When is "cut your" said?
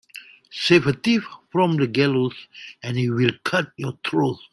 3.43-3.99